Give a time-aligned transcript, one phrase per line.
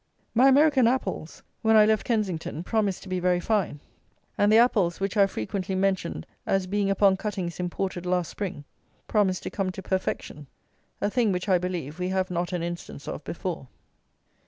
[0.33, 3.79] My American apples, when I left Kensington, promised to be very fine;
[4.35, 8.63] and the apples, which I have frequently mentioned as being upon cuttings imported last Spring,
[9.07, 10.47] promised to come to perfection;
[11.01, 13.67] a thing which, I believe, we have not an instance of before.